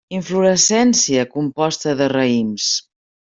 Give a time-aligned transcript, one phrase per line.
[0.19, 2.67] Inflorescència composta de raïms.